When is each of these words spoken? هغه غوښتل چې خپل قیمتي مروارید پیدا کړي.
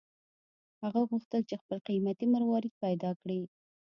هغه 0.83 1.01
غوښتل 1.09 1.41
چې 1.49 1.55
خپل 1.61 1.77
قیمتي 1.87 2.25
مروارید 2.35 2.73
پیدا 2.83 3.09
کړي. 3.21 3.39